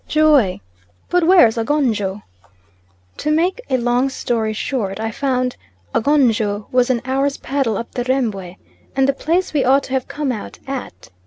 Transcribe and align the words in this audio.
Joy!!!! 0.07 0.61
but 1.11 1.27
where's 1.27 1.59
Agonjo? 1.59 2.23
To 3.17 3.31
make 3.31 3.61
a 3.69 3.77
long 3.77 4.09
story 4.09 4.51
short 4.51 4.99
I 4.99 5.11
found 5.11 5.57
Agonjo 5.93 6.65
was 6.71 6.89
an 6.89 7.03
hour's 7.05 7.37
paddle 7.37 7.77
up 7.77 7.91
the 7.91 8.05
Rembwe 8.05 8.55
and 8.95 9.07
the 9.07 9.13
place 9.13 9.53
we 9.53 9.63
ought 9.63 9.83
to 9.83 9.93
have 9.93 10.07
come 10.07 10.31
out 10.31 10.57
at. 10.65 11.11